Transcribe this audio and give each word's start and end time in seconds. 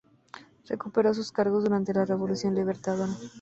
Recuperó 0.67 1.13
sus 1.13 1.31
cargos 1.31 1.63
durante 1.63 1.93
la 1.93 2.05
Revolución 2.05 2.55
Libertadora. 2.55 3.07